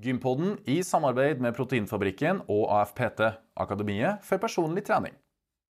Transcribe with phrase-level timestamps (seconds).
[0.00, 3.20] Gympodden i samarbeid med Proteinfabrikken og AFPT,
[3.60, 5.12] Akademiet for personlig trening.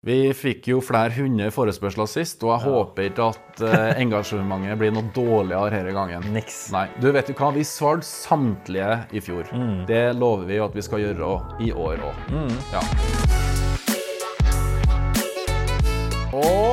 [0.05, 4.93] Vi fikk jo flere hundre forespørsler sist, og jeg håper ikke at eh, engasjementet blir
[4.95, 6.25] noe dårligere denne gangen.
[6.33, 6.63] Niks.
[6.73, 9.49] Nei, du vet jo hva, vi svarte samtlige i fjor.
[9.89, 12.25] Det lover vi at vi skal gjøre i år òg.
[12.73, 13.60] Ja.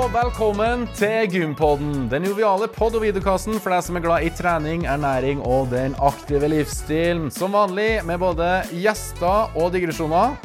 [0.09, 4.87] Velkommen til Gympodden, den joviale pod- og videokassen for deg som er glad i trening,
[4.89, 7.27] ernæring og den aktive livsstilen.
[7.29, 10.39] Som vanlig med både gjester og digresjoner.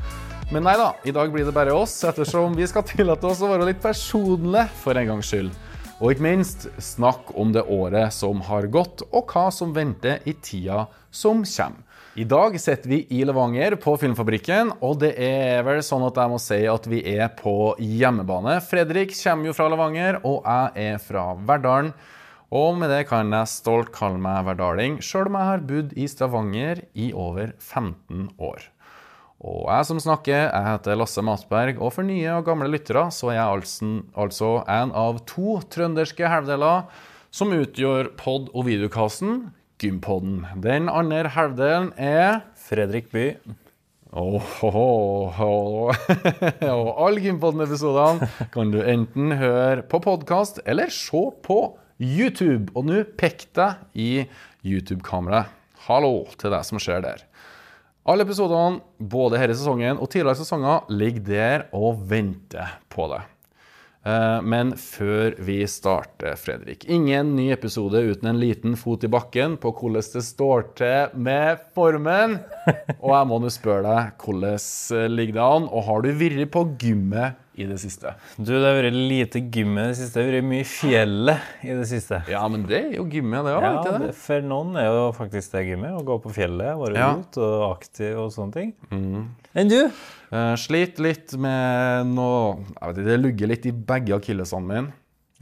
[0.51, 3.53] Men nei da, i dag blir det bare oss, ettersom vi skal tillate oss å
[3.53, 5.55] være litt personlige for en gangs skyld.
[6.01, 10.35] Og ikke minst snakk om det året som har gått, og hva som venter i
[10.43, 11.87] tida som kommer.
[12.13, 16.29] I dag sitter vi i Levanger på Filmfabrikken, og det er vel sånn at jeg
[16.29, 18.59] må si at vi er på hjemmebane.
[18.61, 21.89] Fredrik kommer jo fra Levanger, og jeg er fra Verdalen.
[22.53, 26.05] Og med det kan jeg stolt kalle meg verdaling, sjøl om jeg har bodd i
[26.11, 28.69] Stavanger i over 15 år.
[29.41, 33.33] Og jeg som snakker, jeg heter Lasse Matberg, og for nye og gamle lyttere så
[33.33, 36.85] er jeg altså, en av to trønderske halvdeler
[37.33, 39.47] som utgjør pod- og videokassen
[39.83, 40.45] Gympodden.
[40.63, 43.33] Den andre halvdelen er Fredrik By.
[44.13, 46.03] Åh, åh, åh.
[46.77, 51.59] Og alle Gympodden-episodene kan du enten høre på podkast eller se på
[51.99, 52.71] YouTube.
[52.77, 54.09] Og nå pek deg i
[54.63, 55.51] YouTube-kameraet.
[55.89, 57.25] Hallo til deg som ser der.
[58.07, 63.32] Alle episodene, både denne sesongen og tidligere sesonger, ligger der og venter på deg.
[64.03, 69.55] Eh, Men før vi starter, Fredrik Ingen ny episode uten en liten fot i bakken
[69.61, 72.39] på hvordan det står til med formen.
[73.03, 75.69] Og jeg må nå spørre deg, hvordan ligger det an?
[75.71, 78.13] Og har du vært på gymmet i det siste?
[78.37, 80.17] Du, det har vært lite gym i det siste.
[80.19, 82.19] Det har vært mye fjellet i det siste.
[82.31, 83.93] Ja, men det er jo gymmet, det òg, Ja, det?
[84.07, 85.93] det, for noen er jo faktisk det gymmet.
[85.99, 87.11] Å gå på fjellet, være Ja.
[87.19, 88.73] ute og aktiv og sånne ting.
[89.53, 89.79] Enn du?
[90.33, 94.93] Uh, Slit litt med noe Jeg vet ikke, det lugger litt i begge akillesene mine.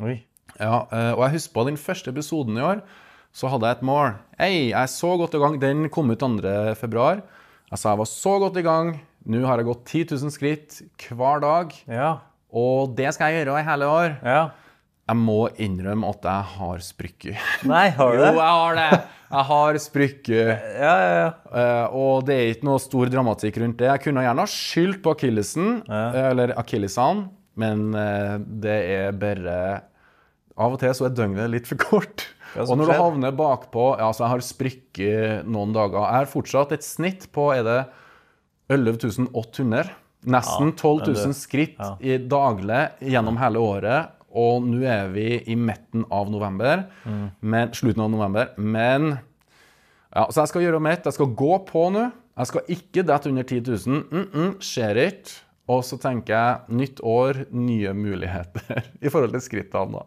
[0.04, 0.18] Oi.
[0.60, 2.82] Ja, uh, og jeg husker på den første episoden i år,
[3.32, 4.18] så hadde jeg et mål.
[4.38, 5.56] Hei, jeg er så godt i gang.
[5.62, 6.76] Den kom ut 2.
[6.76, 7.22] februar.
[7.72, 8.90] Jeg sa jeg var så godt i gang.
[9.30, 11.74] Nå har jeg gått 10 000 skritt hver dag.
[11.92, 12.12] Ja.
[12.52, 14.16] Og det skal jeg gjøre i hele år.
[14.26, 14.42] Ja.
[15.12, 17.40] Jeg må innrømme at jeg har sprykker.
[17.68, 18.32] Nei, har du det?
[18.32, 19.02] Jo, jeg har det.
[19.32, 20.50] Jeg har sprykker.
[20.80, 21.30] Ja, ja, ja.
[21.62, 23.88] Eh, og det er ikke noe stor dramatikk rundt det.
[23.92, 27.30] Jeg kunne gjerne ha skyldt på akillesen, eh, eller akillesene,
[27.62, 29.56] men eh, det er bare
[30.62, 32.26] Av og til så er døgnet litt for kort.
[32.60, 36.04] Og når du havner bakpå Ja, så jeg har sprykker noen dager.
[36.04, 37.80] Jeg har fortsatt et snitt på er det
[38.72, 39.92] 11 800.
[40.22, 44.18] Nesten Ja, 12 000 skritt i daglig gjennom hele året.
[44.32, 46.86] Og nå er vi i midten av november.
[47.04, 47.24] Mm.
[47.40, 48.54] Men, slutten av november.
[48.56, 49.18] Men
[50.12, 51.08] ja, Så jeg skal gjøre mitt.
[51.08, 52.10] Jeg skal gå på nå.
[52.40, 54.04] Jeg skal ikke dette under 10 000.
[54.12, 55.42] Mm -mm, skjer ikke.
[55.72, 59.92] Og så tenker jeg nytt år, nye muligheter i forhold til skrittene.
[59.92, 60.06] da.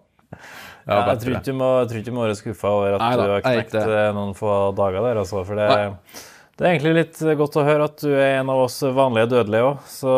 [0.85, 3.01] Ja, jeg, tror ikke du må, jeg tror ikke du må være skuffa over at
[3.01, 5.21] Nei da, du har knekt eh, noen få dager der.
[5.23, 6.23] Altså, for det, Nei.
[6.54, 9.69] Det er egentlig litt godt å høre at du er en av oss vanlige dødelige
[9.72, 9.81] òg.
[9.91, 10.12] Så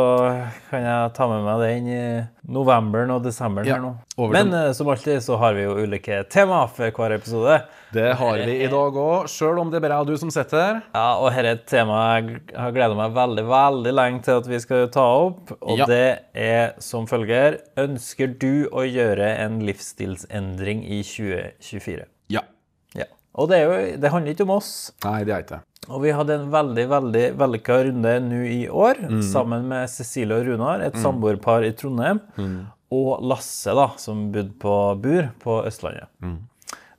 [0.69, 2.01] kan jeg ta med meg det inn i
[2.53, 3.95] novemberen og desemberen Ja, her nå.
[4.35, 7.57] Men eh, som alltid så har vi jo ulike tema for hver episode.
[7.97, 10.81] Det har vi i dag òg, sjøl om det bare er du som sitter her.
[10.93, 14.51] Ja, og dette er et tema jeg har gleda meg veldig veldig lenge til at
[14.51, 15.55] vi skal ta opp.
[15.61, 15.87] Og Ja.
[15.89, 22.05] det er som følger Ønsker du å gjøre en livsstilsendring i 2024?
[23.37, 24.71] Og det, er jo, det handler ikke om oss.
[25.05, 25.59] Nei, det er ikke.
[25.93, 29.21] Og vi hadde en veldig veldig vellykka runde nå i år, Mm.
[29.23, 32.67] sammen med Cecilie og Runar, et samboerpar i Trondheim, Mm.
[32.91, 36.09] og Lasse, da, som bodde på Bur på Østlandet.
[36.23, 36.39] Mm.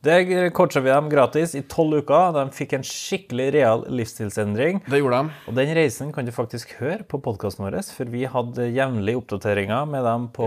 [0.05, 2.35] Der coacha vi dem gratis i tolv uker.
[2.35, 4.83] De fikk en skikkelig real livsstilsendring.
[4.85, 5.37] Det gjorde de.
[5.49, 9.89] Og den reisen kan du faktisk høre på podkasten vår, for vi hadde jevnlige oppdateringer
[9.89, 10.45] med dem på,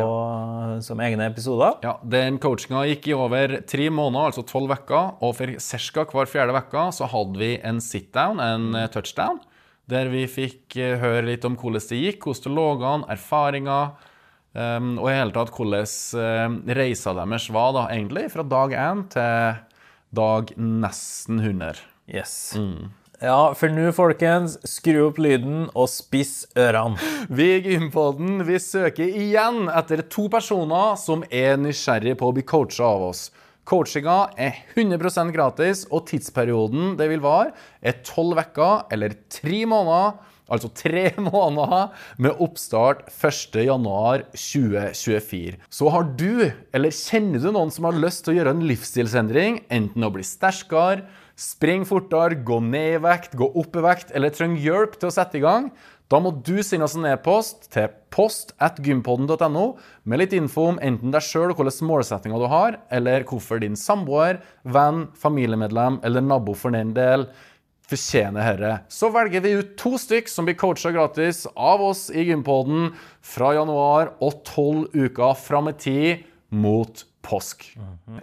[0.86, 1.80] som egne episoder.
[1.82, 5.16] Ja, Den coachinga gikk i over tre måneder, altså tolv uker.
[5.18, 6.06] Og for ca.
[6.14, 9.42] hver fjerde uke så hadde vi en sit-down, en eh, touchdown,
[9.90, 14.09] der vi fikk eh, høre litt om hvordan det gikk, hvordan det lå an, erfaringer.
[14.50, 19.04] Um, og i hele tatt hvordan uh, reisa deres var, da, egentlig, fra dag én
[19.12, 19.60] til
[20.16, 21.84] dag nesten 100.
[22.10, 22.32] Yes.
[23.20, 26.98] Ja, for nå, folkens, skru opp lyden og spiss ørene.
[27.28, 32.46] Vi i Gympodden vi søker igjen etter to personer som er nysgjerrige på å bli
[32.48, 33.28] coacha av oss.
[33.70, 37.52] Coachinga er 100% gratis, og tidsperioden det vil vare,
[37.84, 40.16] er tolv uker eller tre måneder.
[40.50, 45.54] Altså tre måneder med oppstart 1.1.2024.
[45.70, 49.52] Så har du, eller kjenner du noen som har lyst til å gjøre en livsstilsendring,
[49.70, 51.00] enten å bli sterkere,
[51.40, 55.14] spring fortere, gå ned i vekt, gå opp i vekt eller trenger hjelp til å
[55.14, 55.70] sette i gang,
[56.10, 59.66] da må du sende oss en e-post til post.gympodden.no
[60.10, 63.78] med litt info om enten deg sjøl og hvilke målsettinger du har, eller hvorfor din
[63.78, 67.28] samboer, venn, familiemedlem eller nabo for den del
[67.90, 68.72] fortjener herre.
[68.88, 72.90] Så velger vi ut to stykk som blir coacha gratis av oss i Gympodden
[73.20, 77.66] fra januar og tolv uker fram i tid mot påsk.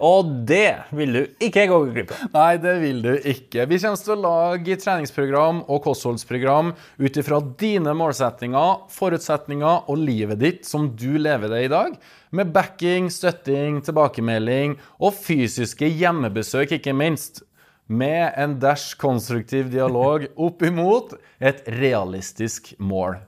[0.04, 2.24] Og det vil du ikke gå glipp av.
[2.34, 3.68] Nei, det vil du ikke.
[3.70, 10.42] Vi kommer til å lage treningsprogram og kostholdsprogram ut ifra dine målsettinger, forutsetninger og livet
[10.42, 11.98] ditt som du lever det i dag.
[12.36, 17.46] Med backing, støtting, tilbakemelding og fysiske hjemmebesøk, ikke minst.
[17.88, 23.20] Med en dash konstruktiv dialog opp imot et realistisk mål.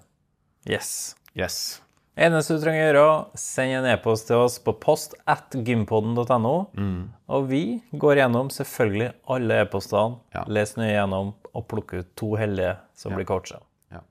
[0.67, 1.15] Yes.
[1.37, 1.79] Yes.
[2.19, 6.51] Eneste du trenger å gjøre, send en e-post til oss på post at gympodden.no.
[7.31, 7.61] Og vi
[7.95, 10.43] går gjennom selvfølgelig alle e-postene, Ja.
[10.51, 13.61] leser nøye gjennom og plukker ut to heldige som blir coacha.
[13.95, 14.01] Ja.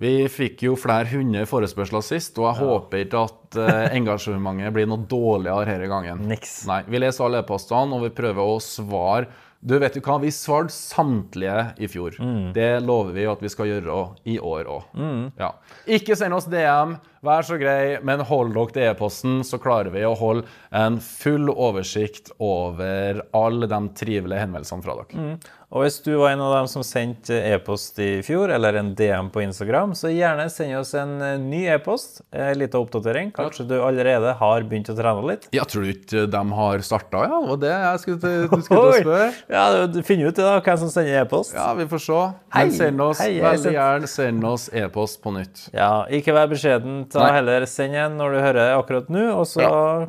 [0.00, 4.88] Vi fikk jo flere hundre forespørsler sist, og jeg håper ikke at eh, engasjementet blir
[4.88, 6.24] noe dårligere denne gangen.
[6.32, 6.62] Niks.
[6.66, 9.28] Nei, Vi leser alle e-postene, og vi prøver å svare.
[9.64, 12.18] Du vet jo hva, Vi svarte samtlige i fjor.
[12.52, 14.98] Det lover vi at vi skal gjøre i år òg.
[15.40, 15.54] Ja.
[15.88, 20.04] Ikke send oss DM, vær så grei, men hold dere til e-posten, så klarer vi
[20.06, 25.38] å holde en full oversikt over alle de trivelige henvendelsene fra dere.
[25.74, 29.26] Og hvis du var en av dem som sendte e-post i fjor, eller en DM
[29.34, 32.20] på Instagram, så gjerne send oss en eh, ny e-post.
[32.30, 33.32] En liten oppdatering.
[33.34, 35.48] Kanskje du allerede har begynt å trene litt.
[35.56, 37.40] Jeg tror ikke de har starta, ja.
[37.42, 39.26] Det var det jeg skulle til, du skulle til å spørre.
[39.56, 41.56] Ja, du, finner ut det da, hvem som sender e-post.
[41.58, 42.20] Ja, vi får se.
[42.54, 45.66] Men send oss Hei, veldig gjerne send oss e-post på nytt.
[45.74, 47.02] Ja, ikke vær beskjeden.
[47.14, 49.66] Ta heller Send en når du hører akkurat nå, og så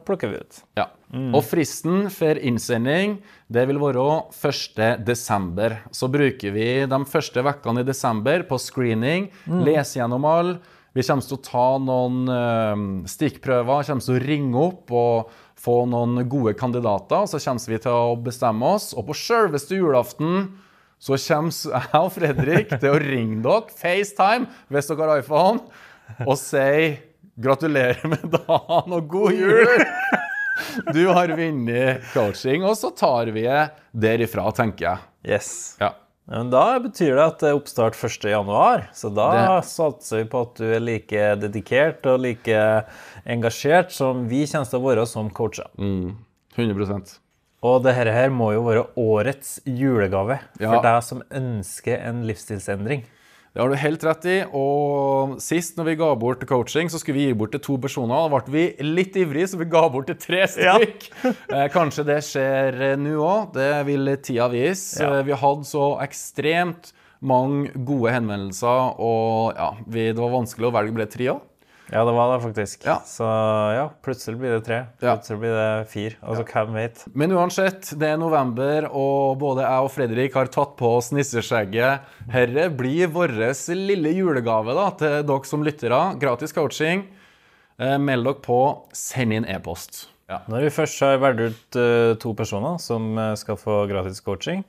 [0.07, 0.61] plukker vi ut.
[0.79, 0.89] Ja.
[1.15, 4.05] Og fristen for innsending det vil være
[4.35, 5.05] 1.
[5.07, 5.77] desember.
[5.95, 9.29] Så bruker vi de første vekkene i desember på screening,
[9.63, 10.57] lese gjennom alle.
[10.95, 15.81] Vi kommer til å ta noen eh, stikkprøver, kommer til å ringe opp og få
[15.91, 17.25] noen gode kandidater.
[17.27, 18.93] Så kommer vi til å bestemme oss.
[18.95, 20.53] Og på selveste julaften
[21.03, 25.59] så kommer jeg og Fredrik til å ringe dere, FaceTime, hvis dere har iPhone,
[26.29, 26.97] og si
[27.41, 29.85] gratulerer med dagen og god jul!
[30.95, 34.99] Du har vunnet coaching, og så tar vi det derifra, tenker jeg.
[35.35, 35.49] Yes.
[35.81, 35.89] Ja.
[36.31, 38.23] Men da betyr det at det er oppstart 1.
[38.31, 38.87] januar.
[38.97, 39.27] Så da
[39.59, 42.55] Det- satser vi på at du er like dedikert og like
[43.27, 45.67] engasjert som vi kommer til å være som coacher.
[46.57, 47.19] 100%
[47.65, 50.71] Og dette her må jo være årets julegave Ja.
[50.71, 53.03] for deg som ønsker en livsstilsendring.
[53.55, 54.33] Det har du helt rett i.
[54.51, 58.25] Og sist når vi ga bort coaching, så skulle vi gi bort til to personer.
[58.27, 61.05] Da ble vi litt ivrige, så vi ga bort til tre stykk.
[61.23, 61.69] Ja.
[61.71, 63.53] kanskje det skjer eh, nå òg.
[63.55, 64.99] Det vil tida vise.
[64.99, 65.13] Ja.
[65.21, 66.91] Eh, Vi hadde så ekstremt
[67.25, 71.45] mange gode henvendelser, og ja, vi, det var vanskelig å velge ble tre òg.
[71.91, 72.85] Ja, det var det faktisk.
[72.87, 72.95] Ja.
[73.05, 73.25] Så
[73.75, 74.79] ja, plutselig blir det tre.
[75.01, 76.17] Plutselig blir det fire.
[76.25, 77.03] Altså, hvem vet?
[77.13, 82.09] Men uansett, det er november, og både jeg og Fredrik har tatt på oss nisseskjegget.
[82.33, 83.35] Herre blir vår
[83.77, 86.01] lille julegave da, til dere som lyttere.
[86.21, 87.05] Gratis coaching.
[87.77, 88.59] Eh, meld dere på,
[88.95, 90.07] send inn e-post.
[90.31, 90.39] Ja.
[90.49, 94.63] Når vi først har valgt ut uh, to personer som eh, skal få gratis coaching,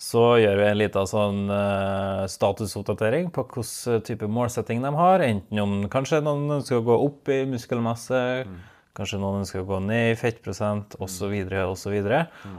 [0.00, 5.24] så gjør vi en liten sånn uh, statusoppdatering på hvilken type målsetting de har.
[5.24, 8.20] Enten om kanskje noen ønsker å gå opp i muskelmasse,
[8.96, 11.34] kanskje noen ønsker å gå ned i fettprosent osv.
[11.64, 11.98] osv.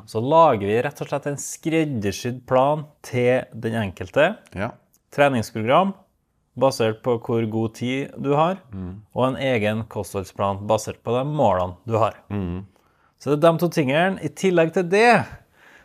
[0.09, 4.31] Så lager vi rett og slett en skreddersydd plan til den enkelte.
[4.57, 4.73] Ja.
[5.13, 5.93] Treningsprogram
[6.59, 8.57] basert på hvor god tid du har,
[9.13, 12.17] og en egen kostholdsplan basert på de målene du har.
[13.21, 14.19] Så det er de to tingene.
[14.19, 15.23] I tillegg til det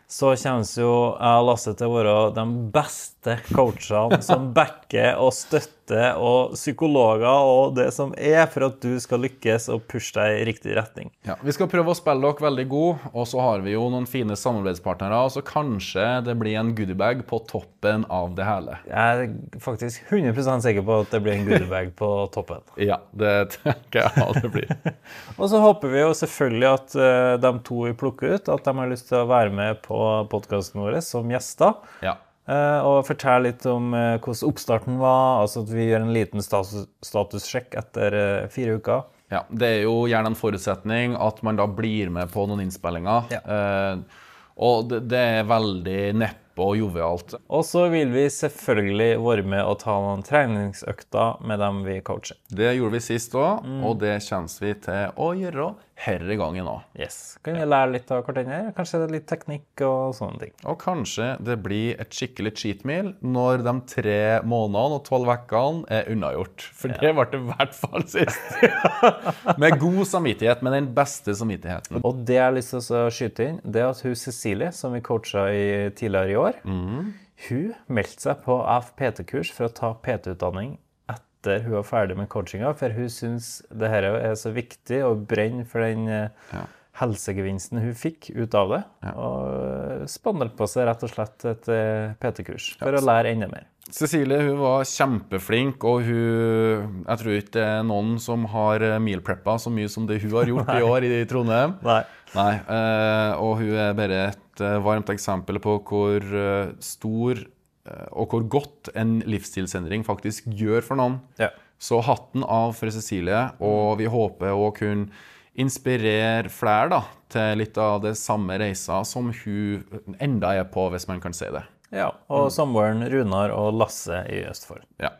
[0.08, 2.44] så kommer jo jeg og Lasse til å være de
[2.74, 8.96] beste coachene som backer og støtter og psykologer og det som er for at du
[9.02, 11.12] skal lykkes og pushe deg i riktig retning.
[11.26, 14.08] Ja, Vi skal prøve å spille dere veldig gode, og så har vi jo noen
[14.10, 15.22] fine samarbeidspartnere.
[15.30, 18.78] Så kanskje det blir en goodiebag på toppen av det hele.
[18.88, 22.64] Jeg er faktisk 100% sikker på at det blir en goodiebag på toppen.
[22.86, 24.68] Ja, det tenker jeg at det blir.
[25.40, 28.74] Og så håper vi jo selvfølgelig at eh, de to vi plukker ut, at de
[28.78, 29.98] har lyst til å være med på
[30.30, 31.74] podkasten vår som gjester.
[32.04, 32.16] Ja.
[32.48, 35.42] Eh, Og fortell litt om eh, hvordan oppstarten var.
[35.44, 39.04] Altså at vi gjør en liten status, statussjekk etter eh, fire uker.
[39.32, 43.30] Ja, Det er jo gjerne en forutsetning at man da blir med på noen innspillinger.
[43.34, 43.42] Ja.
[43.42, 44.24] Eh,
[44.56, 47.36] og det, det er veldig neppe og jovialt.
[47.52, 52.38] Og så vil vi selvfølgelig være med og ta noen treningsøkter med dem vi coacher.
[52.48, 56.84] Det gjorde vi sist òg, og det kommer vi til å gjøre herre gangen òg.
[56.98, 57.38] Yes.
[57.44, 58.72] Kan vi lære litt av hverandre?
[58.76, 60.52] Kanskje det er litt teknikk og sånne ting.
[60.68, 65.88] Og kanskje det blir et skikkelig cheat meal når de tre månedene og tolv ukene
[65.92, 66.66] er unnagjort.
[66.76, 68.58] For det ble det i hvert fall sist.
[69.62, 72.02] med god samvittighet, med den beste samvittigheten.
[72.04, 74.92] Og det jeg har lyst til å skyte inn, det er at hun Cecilie, som
[74.96, 80.76] vi coacha i tidligere i år, hun meldte seg på AFPT-kurs for å ta PT-utdanning
[81.12, 85.26] etter hun var ferdig med coachinga, for hun syns det her er så viktig og
[85.30, 86.64] brenner for den ja.
[86.98, 88.82] helsegevinsten hun fikk ut av det.
[89.14, 93.68] Og spanderte på seg rett og slett et eh, PT-kurs for å lære enda mer.
[93.86, 99.22] Cecilie hun var kjempeflink, og hun Jeg tror ikke det er noen som har meal
[99.22, 101.76] preppa så mye som det hun har gjort i år i Trondheim.
[101.86, 102.02] Nei.
[102.36, 107.46] Nei, eh, og hun er bare et eh, varmt eksempel på hvor eh, stor
[107.86, 111.20] og hvor godt en livsstilsendring faktisk gjør for noen.
[111.38, 111.52] Ja.
[111.78, 115.06] Så hatten av for Cecilie, og vi håper å kunne
[115.54, 116.98] inspirere flere da,
[117.30, 121.46] til litt av det samme reisa som hun enda er på, hvis man kan si
[121.54, 121.62] det.
[121.94, 122.10] ja.
[122.26, 124.82] Og samboeren Runar og Lasse i Østfold.
[124.98, 125.14] Ja.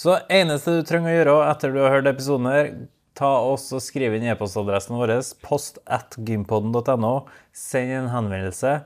[0.00, 2.72] Så eneste du trenger å gjøre etter du har hørt episoden her,
[3.18, 5.14] ta oss og skriv inn e-postadressen vår,
[5.44, 7.14] post at gympodden.no.
[7.56, 8.80] Send en henvendelse,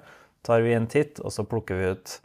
[0.47, 2.17] tar vi en titt, og så plukker vi ut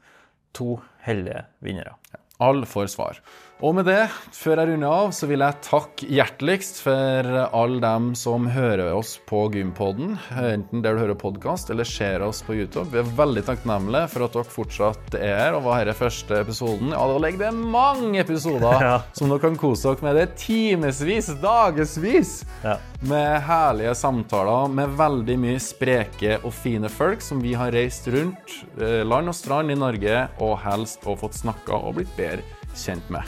[0.57, 1.95] to heldige vinnere.
[2.39, 3.19] Alle får svar.
[3.59, 8.05] Og med det, før jeg runder av, så vil jeg takke hjerteligst for alle dem
[8.15, 12.85] som hører oss på Gympodden, enten der du hører podkast eller ser oss på YouTube.
[12.93, 16.39] Vi er veldig takknemlige for at dere fortsatt er her og var her i første
[16.39, 16.93] episoden.
[16.95, 18.93] Ja, da ligger det mange episoder Ja.
[19.11, 20.15] som dere kan kose dere med.
[20.15, 22.31] Det er timevis, dagevis
[22.63, 22.77] Ja.
[23.01, 28.55] med herlige samtaler med veldig mye spreke og fine folk som vi har reist rundt
[28.79, 32.39] eh, land og strand i Norge og helst og fått snakka og blitt bedre
[32.73, 33.27] kjent med.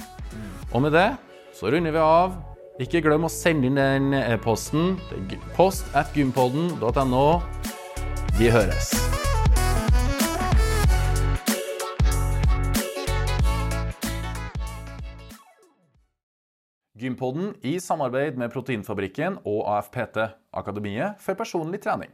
[0.71, 1.09] Og med det
[1.51, 2.37] så runder vi av.
[2.81, 4.95] Ikke glem å sende inn den e-posten.
[5.11, 7.25] Er Post at gympodden.no.
[8.39, 8.93] Vi høres.
[17.01, 20.23] Gympodden i samarbeid med Proteinfabrikken og AFPT,
[20.55, 22.13] Akademiet for personlig trening.